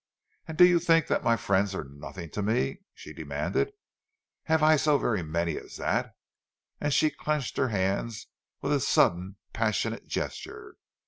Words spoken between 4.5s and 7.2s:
I so very many as that?" And she